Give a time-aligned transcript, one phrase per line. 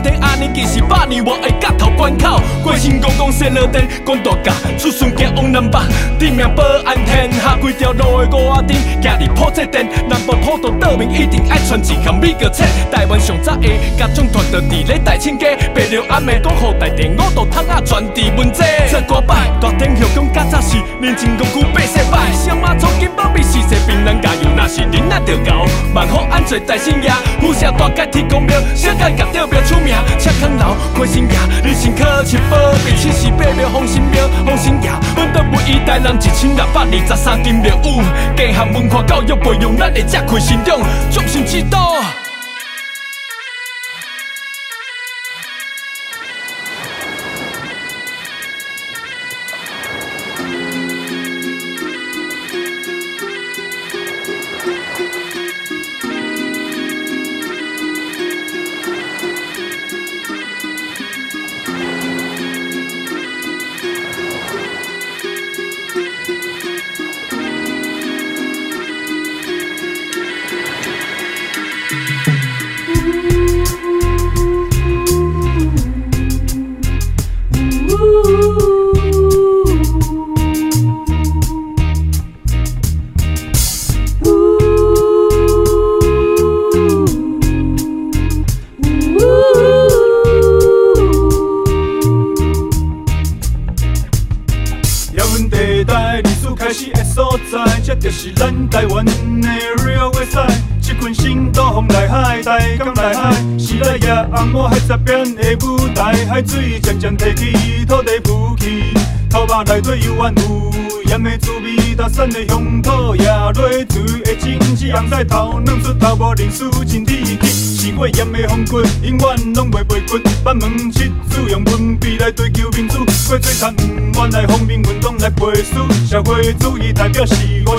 [0.00, 5.78] 天安尼，其实百年我的角头关口，关心公公生落电，关大甲，出顺行往南北，
[6.22, 13.66] 地命保安天下，规条路的五仔阵，行伫铺设电，南部土豆岛民一定爱传一项米个菜，台湾上早的
[13.98, 26.18] 家长团就伫咧大亲家，白龙暗暝讲好大电五道汤仔传递文字，做歌摆，大天后宫较早时，年前公区八世摆，小马从金宝比四世槟榔加油，若是恁仔着高，万福。
[26.30, 32.56] 安做在心呀，富社大街天公庙，小街甲吊庙出名，赤崁楼过心呀，日新科七宝
[32.86, 38.02] 比七十八庙丰新庙，丰新呀，阮都不一代人一千六百二十三金庙有，
[38.36, 42.21] 加项文化教育培养咱的智慧心中，众神之道。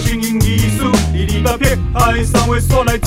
[0.03, 2.97] 经营艺术，二二八撇海三位所来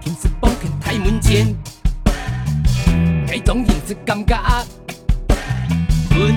[0.00, 1.52] 金丝绷紧大门前，
[3.26, 4.36] 假装认真感觉。
[6.10, 6.34] 分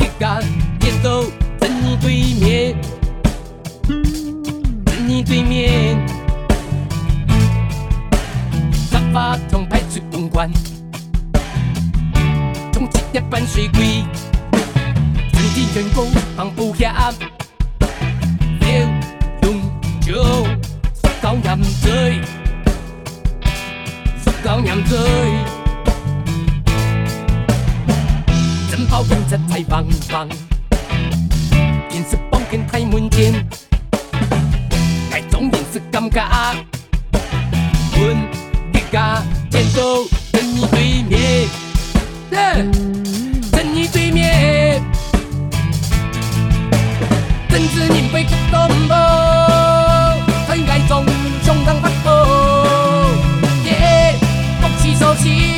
[0.00, 2.76] 一家一手在你对面，
[4.84, 6.04] 在你对面。
[8.90, 10.50] 沙发从派出所搬，
[12.72, 14.04] 从一只板水柜，
[15.32, 17.12] 全体员工放不下。
[18.60, 18.68] 刘
[19.42, 19.60] 永
[20.00, 20.57] 久。
[21.28, 22.22] 狗饮醉，
[24.24, 24.98] 属狗饮醉。
[28.70, 30.26] 枕包跟着太棒棒，
[31.90, 33.46] 电视包跟太门前，
[35.10, 36.56] 该总也是尴尬。
[38.00, 38.16] 问
[38.72, 41.46] 你家天都在你对面，
[43.52, 44.82] 在你对面，
[47.50, 50.16] 真是你被感动了，
[50.48, 51.04] 很爱总。
[51.68, 53.04] 当不好。
[53.64, 54.16] 耶，
[54.62, 55.57] 讽刺所。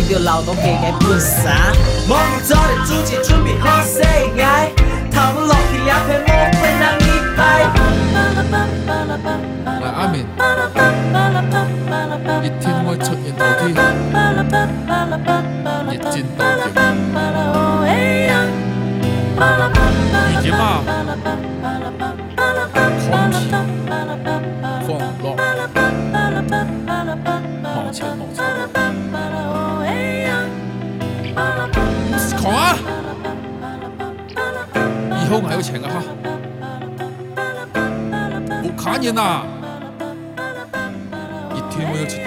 [0.11, 1.71] 条流动嘅嘅半洒。
[2.09, 3.81] 望你早点出去准备好
[5.09, 7.01] 头落去两片莫非让你
[7.37, 7.39] 拍。
[9.79, 10.15] 来阿明，
[12.43, 13.79] 一天会出现到底，热
[14.49, 14.53] 战
[14.83, 14.99] 到
[15.85, 15.89] 底。
[20.31, 20.61] 已经啊，
[32.41, 32.75] 狂啊！
[35.23, 36.03] 以后还有钱啊哈！
[38.63, 39.45] 我看见啦，
[41.53, 42.19] 一天我要吃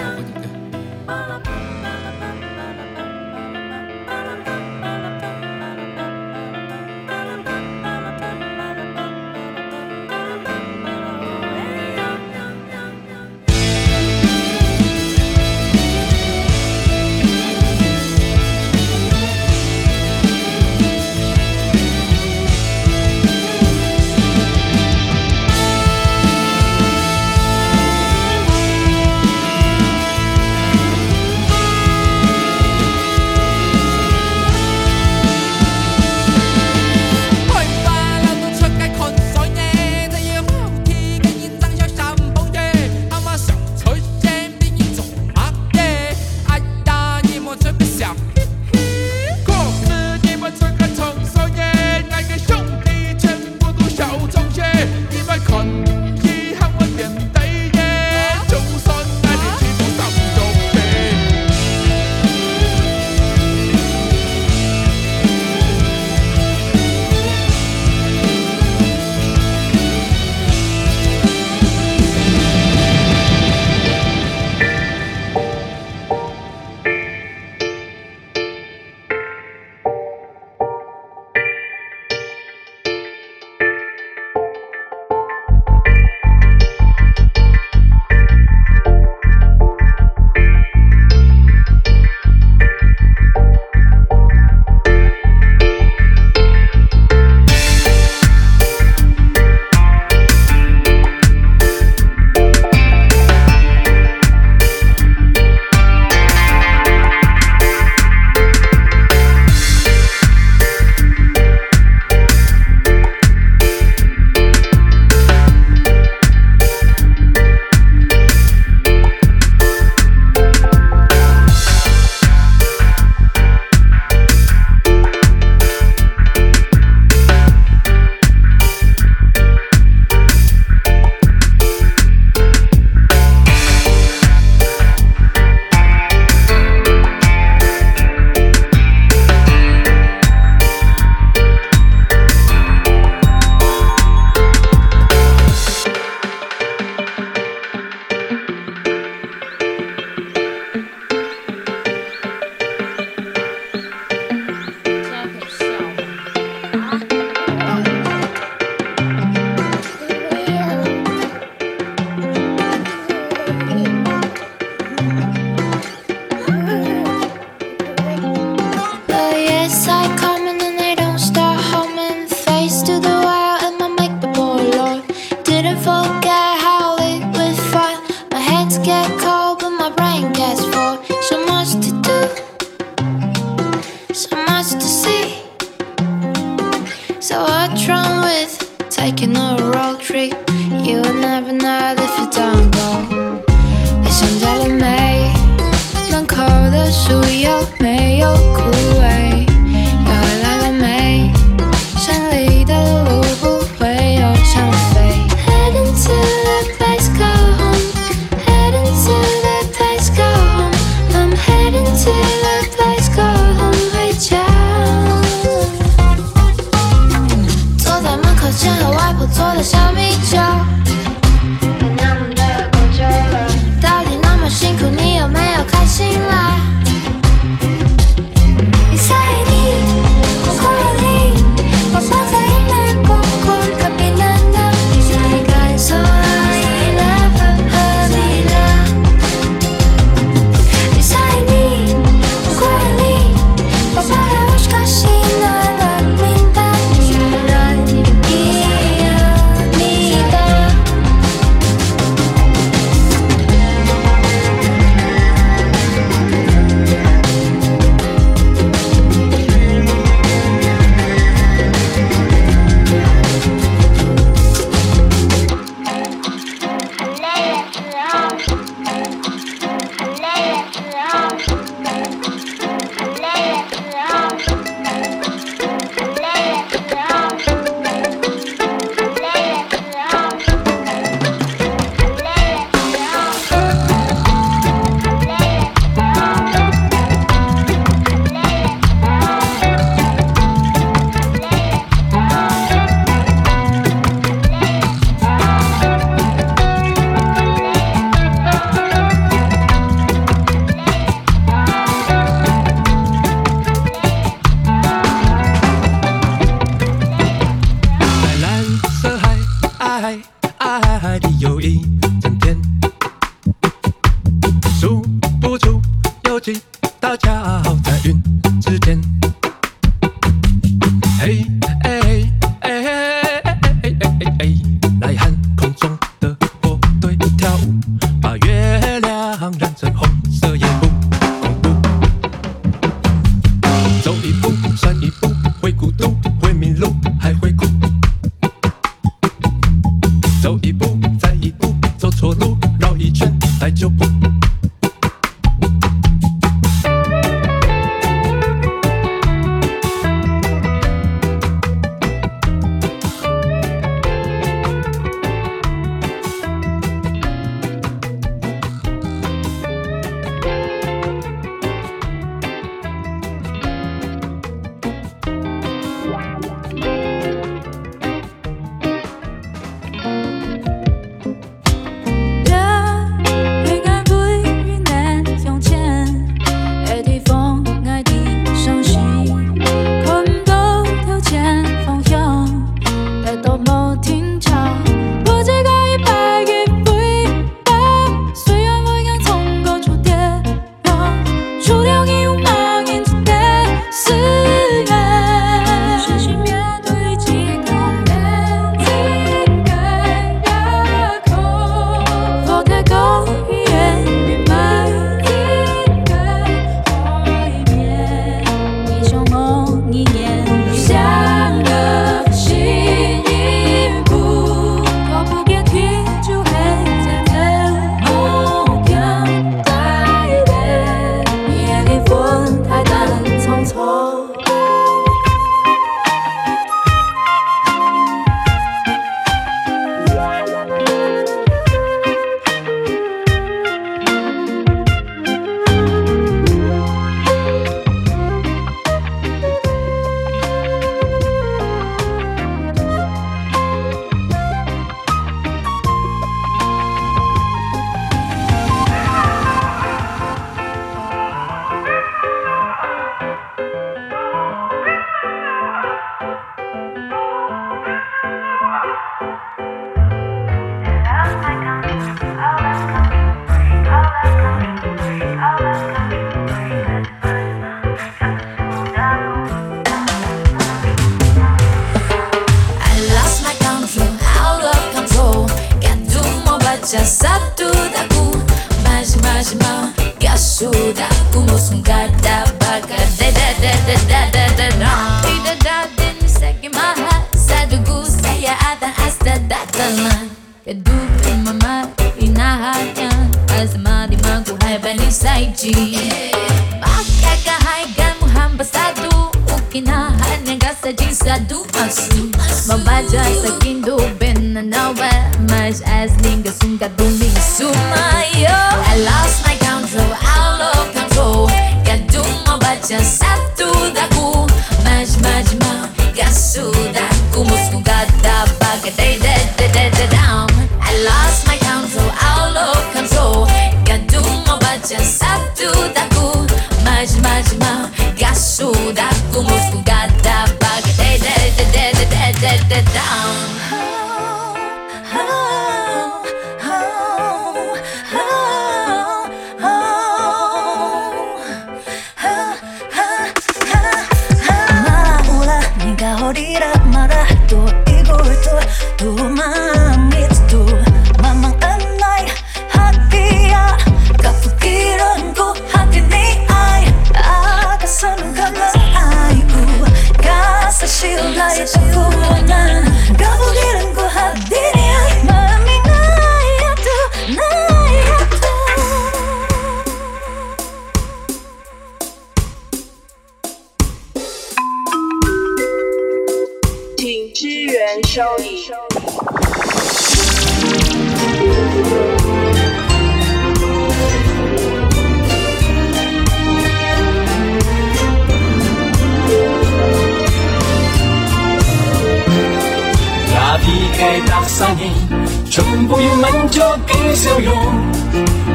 [597.35, 597.51] 嘅笑容，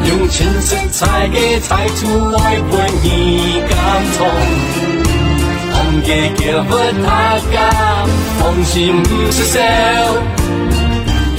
[0.08, 2.72] 用全色彩嘅态度来陪
[3.04, 3.78] 你感
[4.18, 4.28] 动。
[5.72, 7.58] 红嘅叫不他家，
[8.40, 9.60] 放心唔是笑，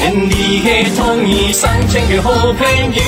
[0.00, 2.60] 愿你系同意上前嘅好朋
[2.94, 3.02] 友。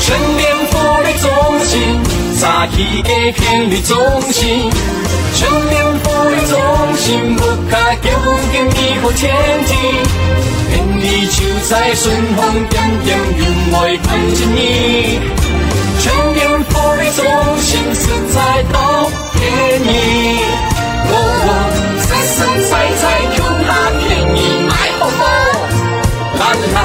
[0.00, 0.40] 全面
[0.70, 1.28] 覆盖中
[1.64, 1.78] 心，
[2.38, 3.96] 早起嘅频率中
[4.32, 4.70] 心，
[5.34, 6.52] 全面覆盖中
[6.96, 7.40] 心，不
[7.70, 9.22] 卡给不给你好天
[9.66, 9.70] 地，
[10.70, 11.36] 愿你就
[11.68, 12.38] 在顺风
[12.68, 14.58] 点点云外看见你。
[16.00, 16.38] 全面
[16.68, 17.18] 覆盖中
[17.58, 18.02] 心，实
[18.34, 18.36] 在
[18.72, 18.76] 都
[19.34, 19.40] 便
[19.84, 19.88] 宜。
[21.12, 21.14] 哦
[21.46, 21.48] 哦，
[22.00, 22.38] 实实
[22.70, 24.00] 在在 Q 哈便
[24.36, 24.38] 宜
[24.68, 25.18] 买好货，
[26.38, 26.42] 啦
[26.74, 26.78] 啦，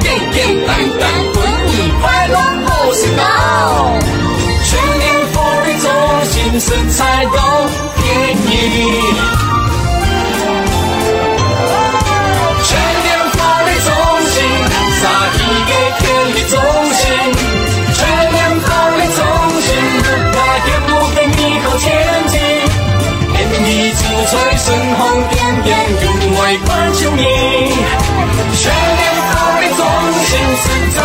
[0.00, 1.02] 简简单单，
[1.32, 2.34] 祝你快乐
[2.66, 4.03] 好时到。
[6.56, 7.30] 全面覆盖中心，食材都
[7.96, 8.02] 便
[8.46, 8.48] 宜。
[12.62, 12.70] 全
[13.02, 13.90] 面覆盖中
[14.30, 14.36] 心，
[15.00, 15.02] 撒
[15.34, 15.36] 一
[15.66, 16.54] 个便利中
[16.94, 17.02] 心。
[17.92, 17.98] 全
[18.30, 19.18] 面覆盖中
[19.60, 19.66] 心，
[19.98, 21.82] 不怕也不给你好天
[22.28, 22.32] 气。
[23.34, 24.64] 愿你就在顺
[24.94, 26.02] 风点点云
[26.38, 27.18] 外关心你。
[28.54, 29.82] 全面覆盖中
[30.22, 30.30] 心，
[30.62, 30.64] 实
[30.94, 30.98] 在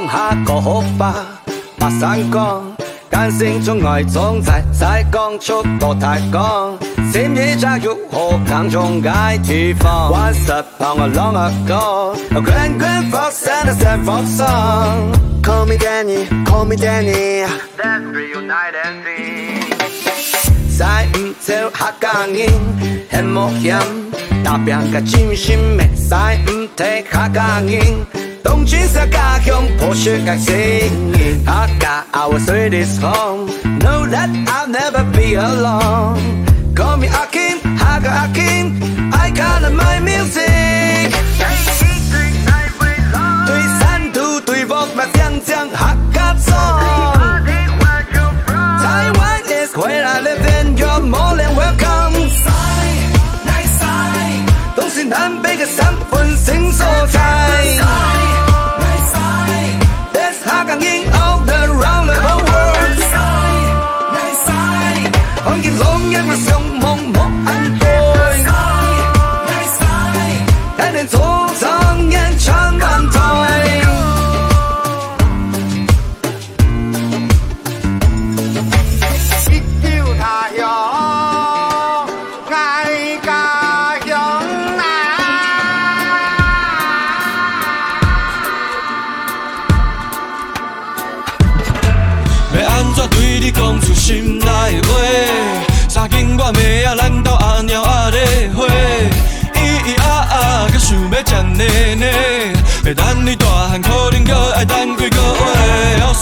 [0.00, 1.14] 讲下个好吧，
[1.78, 2.62] 八三讲，
[3.10, 6.78] 感性中爱总在在讲出多太讲，
[7.12, 14.46] 心意加入何当中爱地方，Once upon a long ago，滚滚佛山的山峰上
[15.42, 19.68] ，Call me Danny，Call me Danny，Let's reunite ending，
[20.78, 22.48] 在唔跳下钢音，
[23.10, 23.78] 很冒险，
[24.42, 28.02] 大边个精神美，在唔跳下钢音。
[28.43, 31.43] 东京色家乡，破雪嘅声音。
[31.45, 33.49] I got our sweetest home.
[33.79, 36.45] Know that I'll never be alone.
[36.75, 39.11] Call me Akin, Haga Akin.
[39.11, 40.58] I got my music.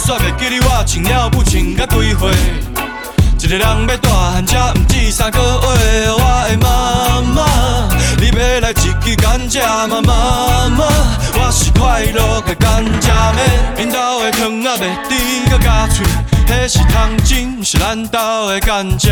[0.09, 2.31] 煞袂记你我穿了不穿甲几岁。
[3.41, 5.78] 一个人要大汉，才毋止三个月。
[9.49, 10.03] 甘蔗吗？
[10.05, 10.85] 妈妈，
[11.33, 13.83] 我是快乐的甘蔗妹。
[13.83, 16.07] 因兜的糖仔袂甜阁加脆，
[16.47, 19.11] 迄是糖精，是咱兜的甘蔗。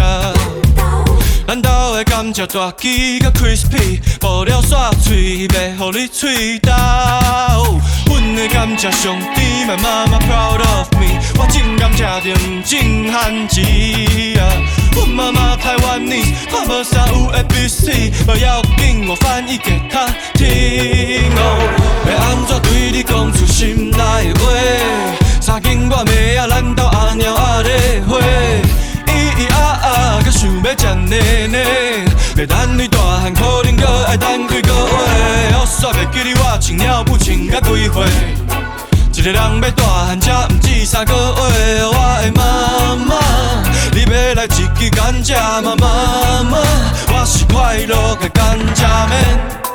[1.47, 6.71] 咱兜的甘蔗大枝甲 crispy，剥了煞脆，要互你喙焦。
[8.07, 13.63] 阮的甘蔗上甜，my mama proud of me，我种甘蔗就毋种番薯
[14.39, 14.43] 啊。
[14.97, 20.49] 阮妈妈台湾人，看无啥有 A B C，无要紧，我翻译给她听。
[22.09, 24.41] 要安怎对你讲出心内话？
[25.41, 28.19] 三更半暝啊，咱兜阿猫阿咧花。
[29.07, 31.59] 咿咿啊啊，阁想要吃奶奶，
[32.39, 35.53] 要等你大汉，可能阁爱等几个月。
[35.53, 38.46] 后煞袂记得我穿了不穿甲几岁。
[39.27, 41.85] 一个人要大汉，才毋止三个月。
[41.85, 43.17] 我的妈妈，
[43.91, 45.75] 你要来一支甘蔗吗？
[45.81, 46.59] 妈妈，
[47.09, 49.66] 我是快乐的甘蔗妹。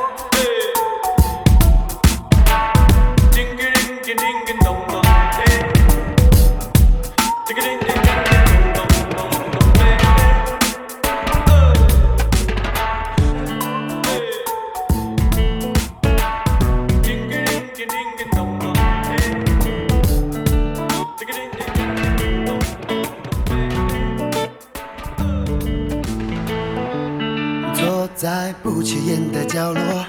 [28.22, 30.06] 在不起眼的角落，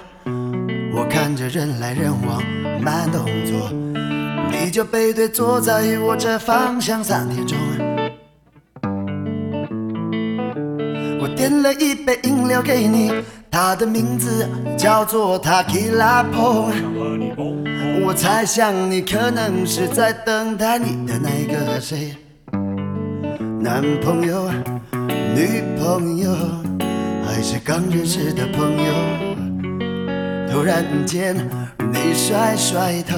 [0.94, 2.42] 我看着人来人往，
[2.78, 3.70] 慢动作。
[4.50, 7.56] 你就背对坐在我这方向三点钟。
[11.22, 13.10] 我点了一杯饮料给你，
[13.50, 14.46] 它的名字
[14.76, 16.74] 叫做 Tequila Pong。
[18.04, 22.14] 我猜想你可能是在等待你的那个谁，
[23.58, 24.50] 男朋友、
[25.34, 26.71] 女朋友。
[27.34, 28.92] 还是刚认识的朋友，
[30.52, 31.34] 突然间
[31.90, 33.16] 你甩甩头，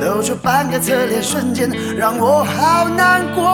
[0.00, 3.44] 露出半个侧脸，瞬间让我好难过。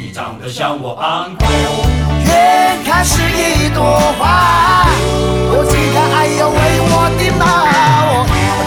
[0.00, 1.84] 你长得像我 uncle，
[2.24, 4.86] 远看是一朵花，
[5.52, 6.56] 我期待爱要为
[6.88, 7.44] 我的猫。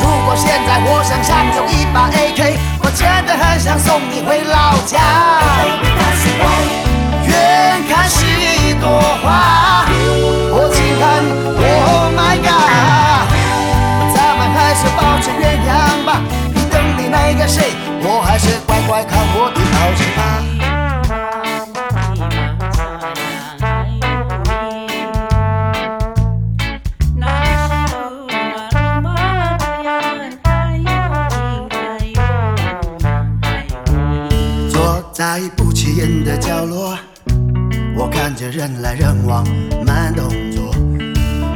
[0.04, 2.75] 如果现在我身上有一把 AK。
[2.96, 5.00] 真的很想送你回老家。
[7.28, 9.45] 远看是一朵花，
[36.36, 36.98] 的角落，
[37.96, 39.48] 我看着人来人往，
[39.86, 40.76] 慢动作。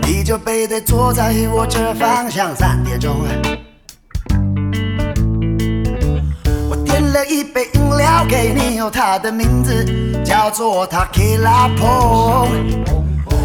[0.07, 3.13] 你就背对坐在我这方向，三点钟。
[6.69, 9.83] 我点了一杯饮料给你，有他的名字
[10.23, 12.47] 叫做 Tequila Pong。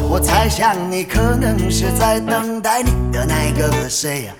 [0.08, 4.30] 我猜想你可能是在等待你的那个谁啊？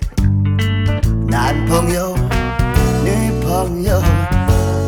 [1.27, 2.15] 男朋友、
[3.03, 3.09] 女
[3.43, 3.99] 朋友，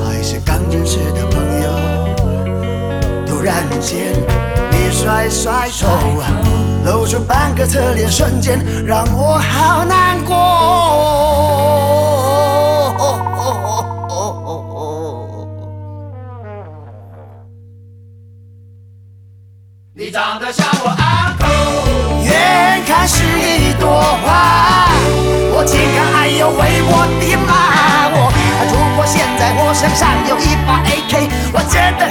[0.06, 1.47] 还是刚认识的朋友？
[3.48, 4.12] 突然间，
[4.72, 5.88] 你甩甩手，
[6.84, 10.36] 露出半个侧脸，瞬间让我好难过。
[19.94, 21.46] 你长得像我阿哥
[22.26, 23.88] 远看是一朵
[24.26, 24.90] 花，
[25.56, 28.10] 我竟敢爱又为我的妈！
[28.12, 28.30] 我
[28.68, 31.32] 如果现在我身上有一把 AK，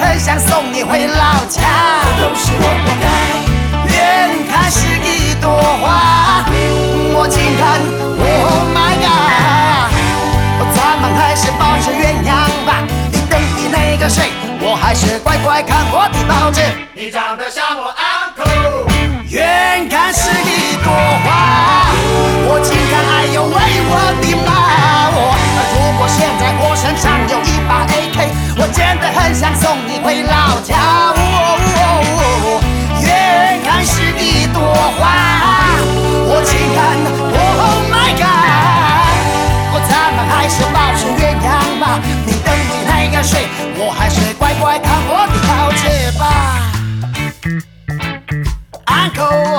[0.01, 1.63] 很想送你回老家。
[2.19, 3.07] 都是我活该。
[3.89, 3.95] 远
[4.51, 6.45] 看是一朵花，
[7.15, 7.81] 我竟敢
[8.19, 9.89] ，Oh my God！
[10.75, 12.35] 咱们还是保持原样
[12.67, 12.83] 吧。
[13.13, 14.31] 你等的那个谁？
[14.61, 16.61] 我还是乖乖看我的报纸。
[16.95, 18.89] 你长得像我 uncle，
[19.31, 20.91] 远看是一朵
[21.25, 21.29] 花，
[22.49, 23.55] 我竟敢爱又为
[23.89, 24.49] 我的妈！
[25.15, 25.19] 我
[25.73, 28.36] 如果现在我身上有一把 AK，我
[28.77, 30.77] 真的很想送你回老家。
[33.01, 34.61] 远看是一朵
[34.99, 35.09] 花，
[36.29, 36.85] 我竟敢
[37.33, 39.81] ，Oh my God！
[39.89, 41.49] 咱们还是保持原样
[41.81, 41.99] 吧。
[42.27, 45.83] 你等你那个谁，我还是乖乖看我的报纸
[46.19, 46.23] 吧。
[48.85, 49.56] Uncle。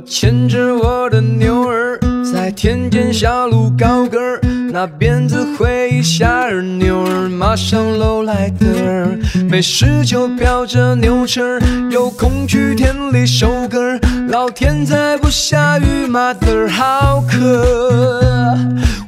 [0.07, 1.21] 牵着我的。
[1.21, 1.99] 牛儿，
[2.33, 4.41] 在田间小路高歌儿，
[4.73, 8.67] 那鞭子挥一下儿，牛儿马上搂来的。
[8.83, 9.19] 儿，
[9.51, 18.57] 没事就飙着牛车儿，有空去田里收割儿，老天再不下雨，Mother 好渴。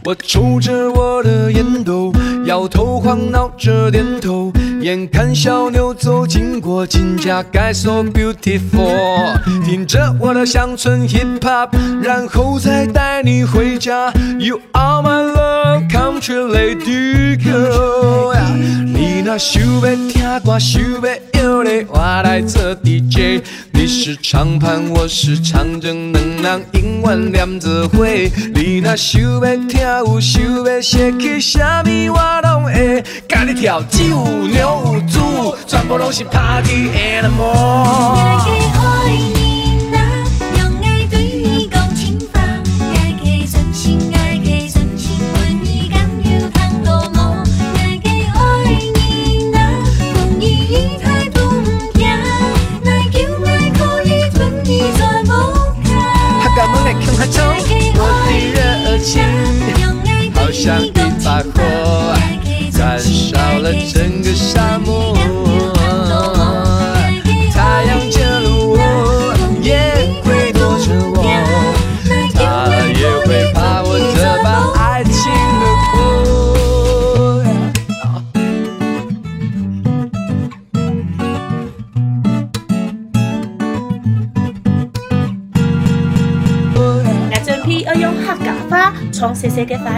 [0.05, 2.13] 我抽着我的烟斗，
[2.47, 11.69] 摇头晃脑着点头，眼看小牛走经过，金家盖 so beautiful，听着我的乡村 hip hop，
[12.01, 14.13] 然后再带你回家。
[14.39, 18.35] You are my love country lady girl，
[18.85, 23.43] 你那想要听歌，想要摇的，我来做 DJ。
[23.73, 28.05] 你是唱盘，我是唱针，两人永远黏着伙。
[28.55, 33.03] 你那想要跳舞，想要写起啥物，我拢会。
[33.29, 34.78] 甲你跳鸡舞、牛
[35.67, 37.79] 全部拢是 Party animal。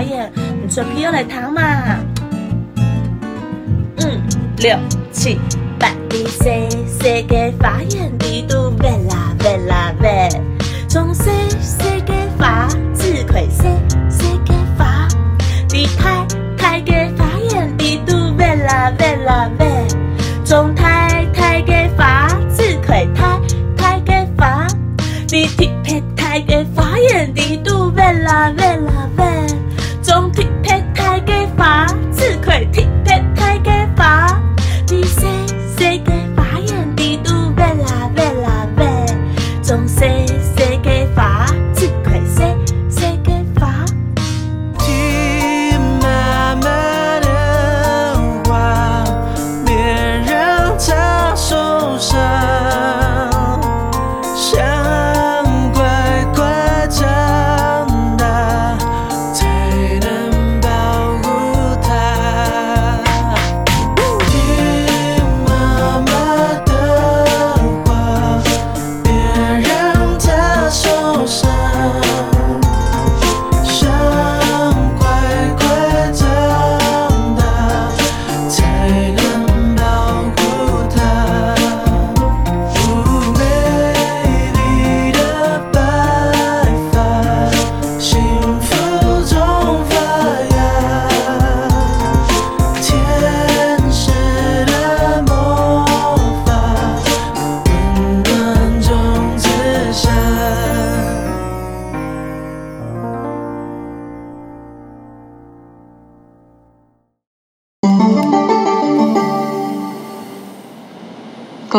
[0.00, 0.30] 哎呀，
[0.62, 1.60] 你说皮要来糖嘛？
[3.98, 4.18] 嗯，
[4.56, 4.74] 六
[5.12, 5.38] 七。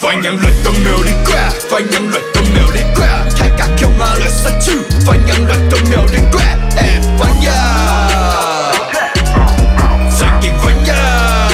[0.00, 3.24] Phải nhận lời tâm đều đi qua, Phải nhận lời tâm đều đi qua.
[3.36, 4.72] Thay cả kêu mà lời xa chứ
[5.26, 6.56] nhận lời tâm đều đi qua.
[6.76, 7.62] Em phải nhà
[10.20, 11.48] Giang kiện phải nhà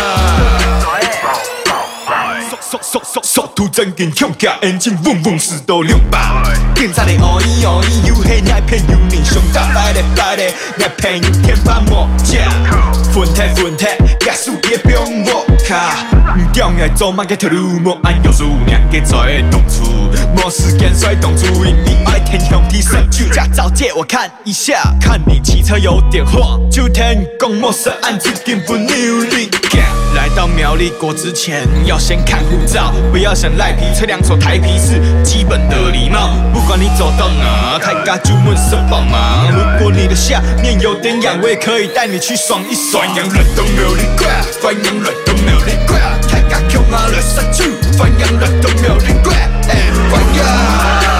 [2.51, 5.83] Sọ sọ sọ sọ thu chân kiện không cả Em chim vùng vùng sự đồ
[5.83, 6.43] liệu bà.
[6.77, 10.05] Kiểm tra để ôi ôi You hate nhai phê như mình sống ta Phải đẹp
[10.17, 11.21] phải đẹp Đẹp phê
[11.67, 12.53] ba mọ Yeah.
[13.15, 15.95] Phun thẻ phun thẻ Gà su kia biông vộ 卡。
[16.35, 19.85] 唔重要，做乜嘅条路，莫按要素，两个在动处，
[20.35, 27.05] 没时间甩动主意，你爱天向地伸手，驾照借我看一下，看你骑车有点晃，就听
[27.39, 29.51] 讲陌生案子根本没有你。
[30.15, 36.31] 来到苗栗国之前，要先看护照，不要想赖皮，车辆走台皮是基本的礼貌。
[36.53, 39.47] 不管你走到哪，大家就问声帮忙。
[39.53, 43.07] 如果你的下面有点痒，我也可以带你去爽一爽。
[43.07, 44.27] 欢迎来到苗栗国，
[44.63, 49.75] 欢迎来到苗 hey greedy don't fret what you see is what you get you name it i
[49.75, 51.18] have it what you see is what you get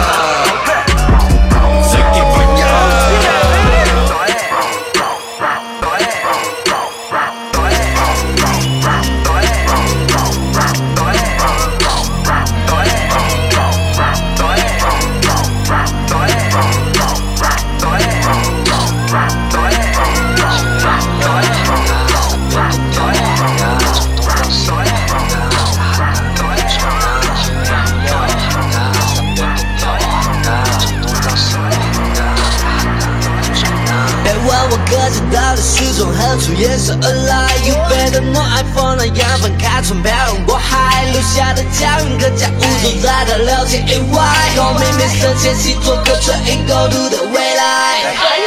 [36.39, 37.57] 出颜色而来。
[37.67, 44.23] You better know I fall in 缘分开船漂洋过海，留下的脚印更加无所在的了解以外。
[44.57, 45.35] Call me Mr.
[45.43, 48.38] 千禧，做个 t r a i 的 go to the 未来。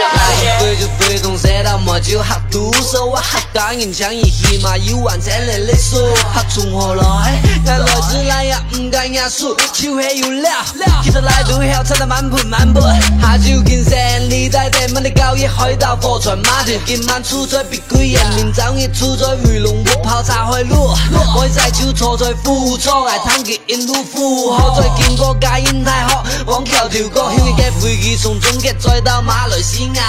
[0.62, 3.10] 背就被动，再到没就瞎读书。
[3.10, 5.96] 我瞎讲，人抢伊起码有完才来历史。
[6.32, 7.42] 他从何来？
[7.66, 10.52] 俺来自南阳，唔敢认输，手还有料。
[11.04, 12.84] 其实来都好，吃得满盆满钵。
[13.20, 20.94] 下酒见山，你在地门的高一海盗货船码头，今晚出在别贵人，明早日出在鱼龙窝泡茶开路。
[21.36, 30.04] 我在酒坐在富错，爱贪极因路富可，再经过戒烟太渴，往桥跳过，晓得嘅飞机从中国再到马来西亚。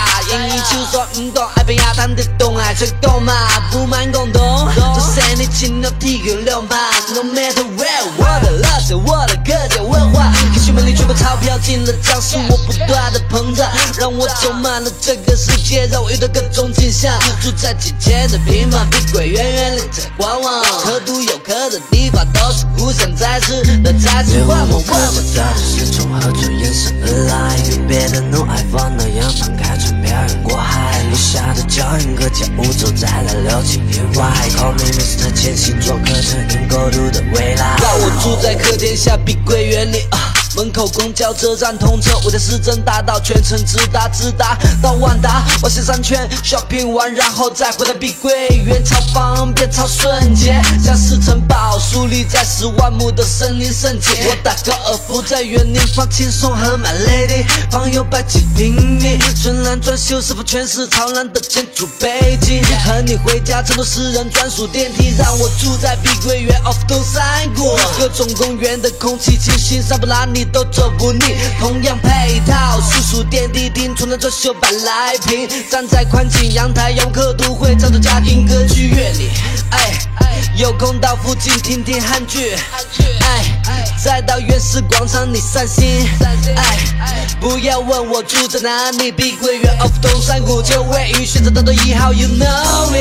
[0.47, 3.33] 你就算不懂爱不要谈得懂爱才懂嘛
[3.71, 6.77] 不蛮广东这三年请你体会留疤
[7.15, 10.33] no matter where 我的老师我的客家文化
[10.73, 17.13] 可惜金门里全部钞票进了账，是我不断的膨胀，让我走满了这个世界，让我遇到各种景象。
[17.41, 24.43] 住在几千的平房，碧桂园园里在观望，可独有客的地方都是互相在吃的在吃。
[24.47, 34.33] 我们看不到的是从何处延伸而来，与别的 no iPhone 那样放开船漂洋过海，留下的脚印和脚步走在了流情野外。
[34.57, 35.33] Call me Mr.
[35.35, 37.77] 千星座课程因孤独的未来。
[37.83, 40.32] 让我住在客天下碧桂园里啊。
[40.57, 54.27] 门口公交车站通车，我在市政大道全程直达直达到万达，我先三圈 shopping 完，然后再回到碧桂园，超方便超瞬捷，像是城堡树立在十万亩的森林圣洁。
[54.29, 62.63] 我打高尔夫在园林放轻松和 my lady，旁有百几平米，纯蓝装修是否全是超烂的建筑背景？
[62.85, 79.31] 和你回家乘坐私人专属电梯，让我住在碧桂园 of 东山谷，各种公园的空气清新，桑布拉尼都走不腻，同样配套，叔叔电梯厅，除了装修百来坪，站在宽景阳台，用客都会唱着家庭歌剧院里，
[79.71, 79.93] 哎，
[80.57, 82.55] 有空到附近听听韩剧，
[83.21, 83.45] 哎，
[84.03, 86.09] 再到院士广场里散心，
[86.57, 86.79] 哎，
[87.41, 92.99] 不要问我住在哪里，碧桂园 of 东山谷就位于选择道的一号，You know me。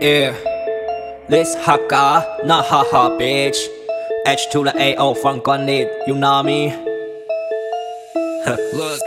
[0.00, 0.32] Yeah,
[1.28, 3.56] this hot guy, not hot hot bitch.
[4.24, 6.70] H to the AO funk on it, you know me?
[8.46, 9.00] Look,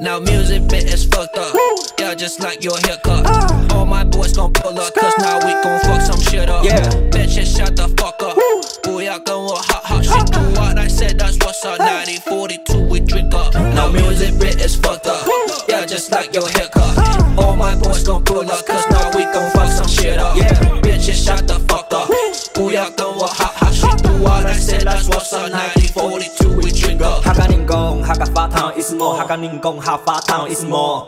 [0.00, 1.52] now music bit is fucked up.
[1.98, 3.26] Yeah, just like your haircut.
[3.26, 3.74] Uh.
[3.74, 6.64] All my boys gon' pull up, cause now we gon' fuck some shit up.
[6.64, 6.80] Yeah.
[7.10, 8.36] Bitches shut the fuck up.
[8.84, 10.30] Booyah gun gon' hot hot shit.
[10.30, 11.80] Do what I said, that's what's up.
[11.80, 13.54] 1942, we drink up.
[13.54, 15.26] Now music bit is fucked up.
[15.68, 16.94] Yeah, just like your haircut.
[16.98, 17.34] Ah.
[17.36, 20.36] All my boys gon' pull up, cause now we gon' fuck some shit up.
[20.36, 20.52] Yeah.
[20.82, 22.08] Bitches shut the fuck up.
[22.54, 24.02] 不要跟我 hot hot shit.
[24.02, 25.50] Do what I said, that's what's up.
[25.50, 27.22] 90, 42, we drink up.
[27.22, 29.14] 哈嘎宁工，哈嘎发烫，意思么？
[29.14, 31.06] 哈嘎宁工，哈发烫，意思么？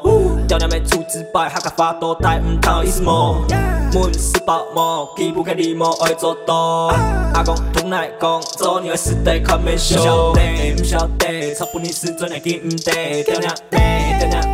[0.49, 3.45] 屌娘们出自白，哈嘎发多带唔烫，意思么？
[3.92, 6.88] 门是薄膜，记不开你么爱做多。
[7.32, 10.40] 阿公同来讲，做你会死得看没晓得，
[10.74, 13.22] 唔晓得，操不你是真的记唔得。
[13.22, 14.54] 屌娘妹，屌娘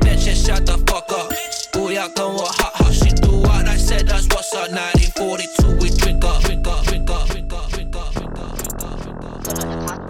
[0.41, 1.31] shut the fuck up.
[1.77, 2.93] Ooh, y'all gon' walk hot, hot.
[2.93, 4.69] She do what I said, that's what's up.
[4.71, 8.79] 1942, we drink up, drink up, drink up, drink up, drink up, drink up, drink
[8.81, 10.01] up, drink up.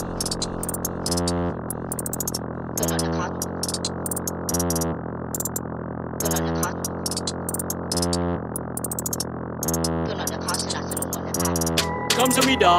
[12.17, 12.77] คำสมิดา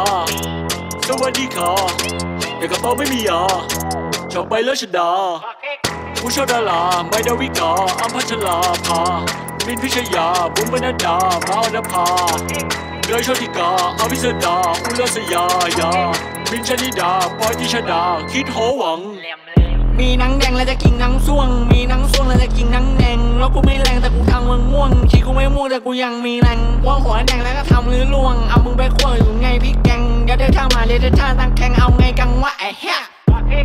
[1.08, 1.70] สวัสดีค่ะ
[2.58, 3.40] แต่กระเป๋าไม่มียา
[4.32, 5.10] ชอบไปแล้วชดา
[6.24, 7.70] ผู้ชอบดาราไม่ดาวิกา
[8.00, 8.56] อัมพัชลา
[8.86, 9.00] ภา
[9.66, 11.16] มินพิชยา บุ๋มบรรดา
[11.48, 12.04] มาอนภา
[13.04, 13.70] เกยโชติกา
[14.00, 15.44] อภิสดา อุลสยา
[15.78, 15.90] ยา
[16.50, 19.00] มินชนิดาปอยติชดา คิดโหวัง
[19.98, 33.11] มีนังแดงแล้วจะกินนังส่วง มีนังส่วงแล้วจะกินนังแดง แล้วกูไม่แรงแต่กูทำมึงง่วงขี้กูไม่ม่วงแต่กูยังมีแรงว่าหัวแดงแล้วก็ทำหรือล่วง เอามึงไปคั่วอยู่ไงพี่แกงเดี๋ยวเดินทามาเดี๋ยวเดินทาตั้งแข่งเอาไงกังวะไอ้เหี้ย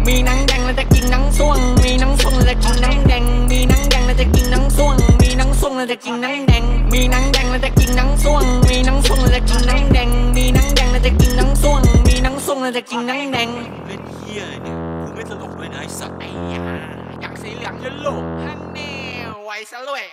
[0.07, 6.63] มีนังแดงแล้วจะกินนังส่วง มีนังส่วงแล้วจะกินนังแดง มีนังแดงแล้วจะกินนังส่วง มีนังส่วงแล้วจะกินนังแดง
[6.93, 13.49] มีนังแดงแล้วจะกินนังส่วง มีนังส่วงแล้วจะกินนังแดง มีนังแดงแล้วจะกินนังส่วง มีนังส่วงแล้วจะกินนังแดง
[13.87, 16.63] เล่นเฮียเนี่ยกูไม่ตลกเลยนะไอ้สัตว์ไอ้ยา
[17.21, 18.91] อยากสีเหลืองยันโลกฮันแน่
[19.43, 20.03] ไวซะเลย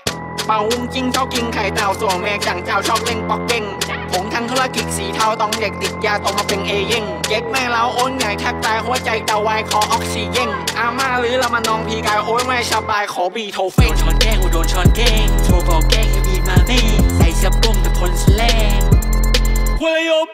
[0.46, 3.64] เป่าวุ้งจิ้งชอบกินไข่เต่าส่วงแมกจังเจ้าชอบเล่นปอกเก่ง
[4.12, 16.80] ผมทั้งธุรกิจสีเทาต้องเด็กติดยาต้องมาเป็นเอเย่งเย็กแม่เราโอนใหญ่แทบตายหัวใจเตาวายคอออกซิเจนอาม่าหรือเรามานองพีกายโอ้ยไม่สบายขอบีโทเฟโดนช้อนแก้งกูโดนช้อนแก้งโทรบอกแก้งให้บีมาแม่
[17.16, 18.42] ใส่เสื้อปุ้มแต่พลสแล
[18.78, 18.80] ง
[19.80, 20.28] หัวเลยบ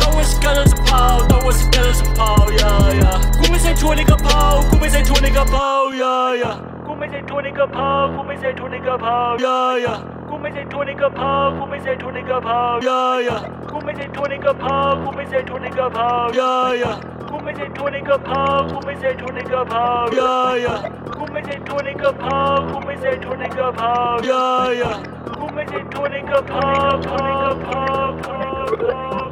[0.00, 2.30] ต้องว่าสกัดสะเพราต้องว่าสกัดสะเพรา
[2.60, 5.68] ยายากูไม่ใช่ถั่วในกะเพรากูไม่ใช่ถั่วในกะเพรา
[6.02, 9.94] ยายากู ไม่ใช่ถั่วในกะเพรากูไม่ใช่ถั่วในกะเพรายายา
[10.28, 13.36] กูไม่ใช่ถั่วในกะเพรากูไม่ใช่ถั่วในกะเพรายายา
[13.70, 16.08] กูไม่ใช่ถั่วในกะเพรากูไม่ใช่ถั่วในกะเพรา
[16.40, 16.92] ยายา
[17.30, 19.84] กูไม่ใช่ถั่วในกะเพรากูไม่ใช่ถั่วในกะเพรา
[20.18, 20.74] ยายา
[21.16, 22.38] กูไม่ใช่ถั่วในกะเพรา
[22.70, 23.92] กูไม่ใช่ถั่วในกะเพรา
[24.30, 24.46] ยา
[24.80, 24.92] ยา
[25.38, 26.66] กูไม่ใช่ถั่วในกะเพรา
[27.06, 27.82] ถั่วในกะเพรา
[28.24, 29.29] ถั่วในกะเพรา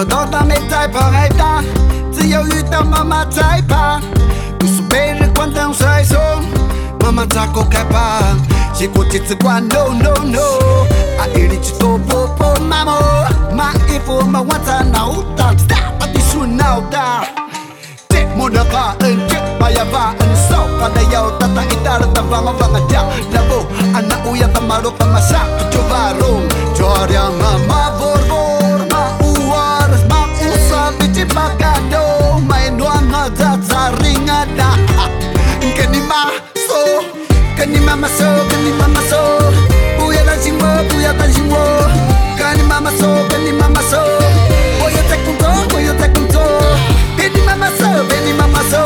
[0.00, 1.62] 要到大没在怕挨打，
[2.10, 4.00] 只有遇到妈妈才怕。
[4.58, 6.18] 读书被人管得又太松，
[7.00, 8.22] 妈妈咋个敢怕？
[8.72, 10.40] 是过日子惯了，no no no，
[11.20, 12.92] 啊一日只做婆婆妈妈，
[13.54, 15.76] 妈衣服妈碗脏，哪有胆子打？
[16.00, 16.98] 阿弟孙孬的，
[18.08, 23.00] 爹母难看恩，姐怕呀怕恩嫂，怕得要打打打打打，帮阿帮阿家。
[23.34, 25.40] 阿伯阿奶阿爷打骂多，阿妈想
[25.70, 26.40] 就巴隆，
[26.74, 27.89] 就阿样妈妈。
[33.36, 34.68] dzadza ringana
[35.62, 36.20] nkenima
[36.66, 36.78] so
[37.56, 39.20] kenima maso kenima maso
[39.98, 41.62] buya ta xin'we buya ta xin'we
[42.38, 44.00] kanima maso kanima maso
[44.80, 46.42] voyo tekunto voyo tekunto
[47.16, 48.80] venima maso venima maso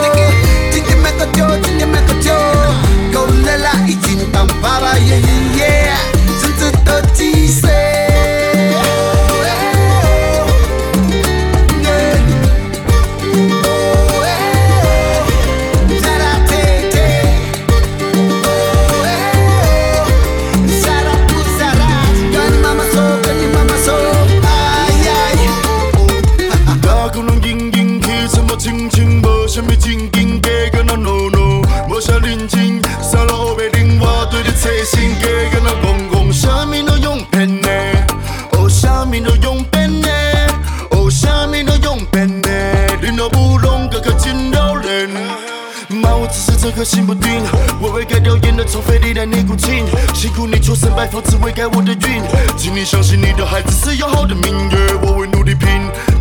[46.95, 47.42] 心不定，
[47.80, 49.82] 我微该掉眼的，从肺你带你哭泣。
[50.14, 52.22] 辛苦你出生拜佛，只为改我的运。
[52.57, 55.68] 请你相信你的孩子是有好的命运，我会努力拼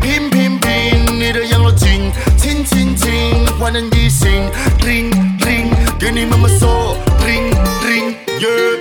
[0.02, 1.20] 拼拼拼。
[1.20, 4.32] 你的养老金，亲亲亲，焕然一新
[4.80, 5.70] ，ring ring，
[6.00, 7.54] 给你妈妈说，ring
[7.86, 8.73] ring。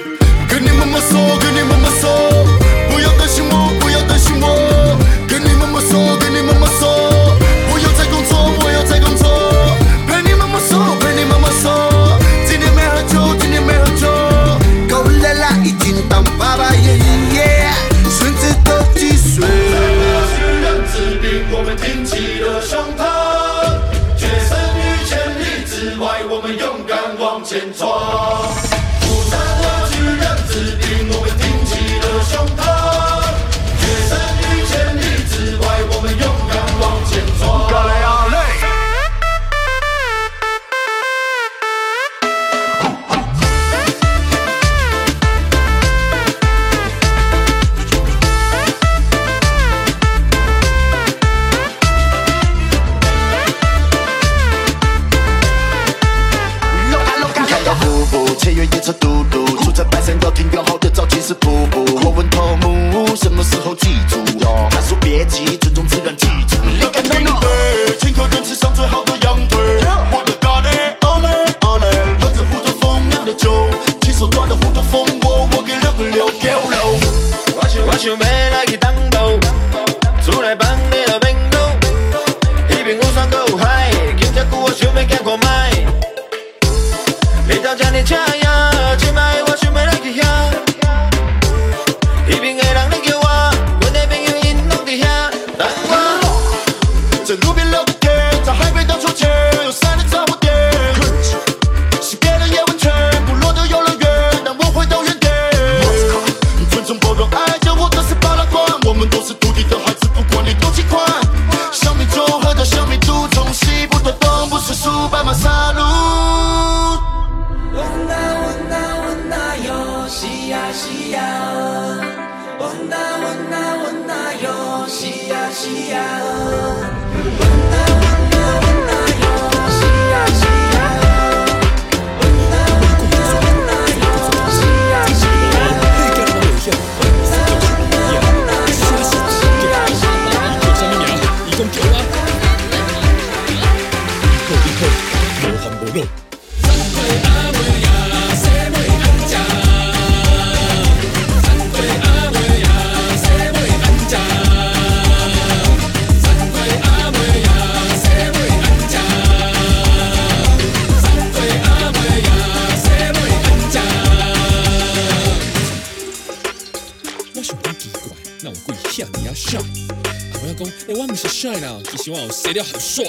[172.14, 173.02] 我写得很帅，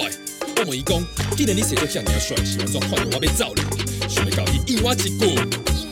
[0.56, 0.98] 我问伊讲，
[1.36, 3.10] 既然你写得这么帅，是按怎看我？
[3.12, 3.52] 我被造，
[4.08, 5.83] 想要教伊应我一句。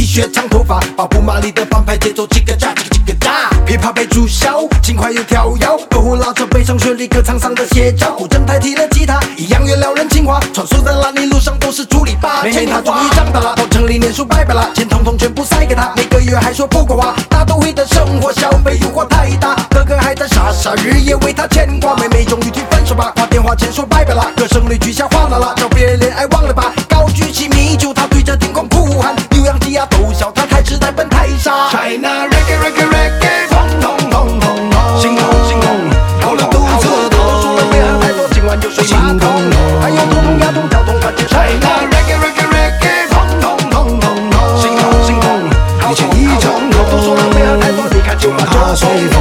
[0.00, 3.50] 一雪长头发，把不马里的帮派节奏，几个炸，几个炸。
[3.66, 5.66] 琵琶被注销，轻快又跳跃。
[5.90, 10.40] 哥哥拉着背上旋律，歌唱上的写照，古筝代替了吉他，一样也撩人情话。
[10.54, 12.66] 穿梭在拉尼路上，都是主巴八千。
[12.66, 17.14] 他终于长大了，到城里念书拜拜了，钱统统全部塞给他，每个月还说不够花。
[17.28, 21.94] 大都会的生活消费诱惑太大，哥哥还在傻傻日夜为他牵挂。
[21.96, 26.69] 妹妹终于提分手吧，挂电话前说拜拜了，歌声里曲下话啦啦，找别人恋爱忘了吧。
[48.76, 49.19] soy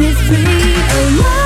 [0.00, 0.36] this free.
[0.40, 1.26] alone.
[1.26, 1.39] Oh,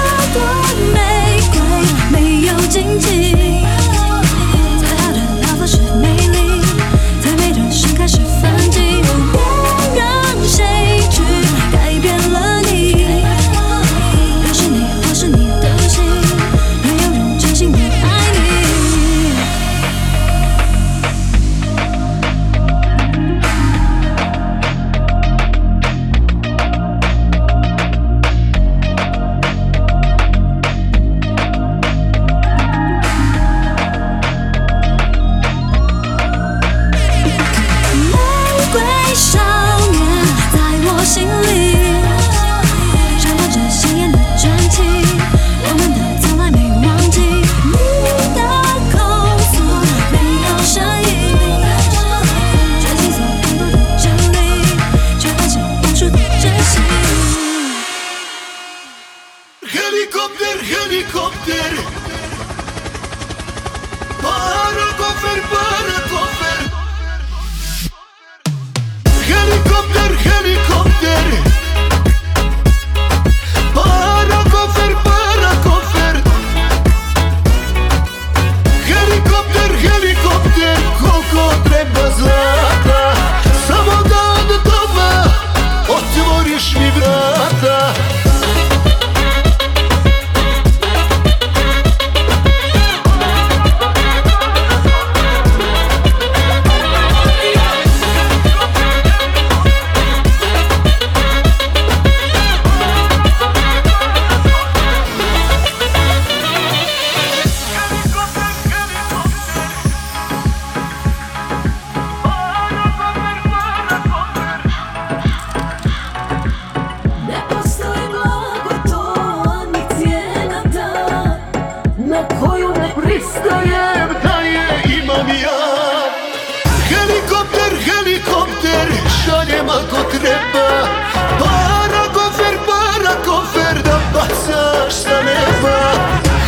[134.25, 135.79] novaca šta neba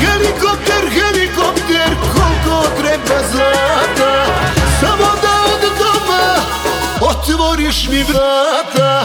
[0.00, 4.26] Helikopter, helikopter, koliko treba zlata?
[4.80, 6.34] Samo da od doma
[7.00, 9.04] otvoriš mi vrata.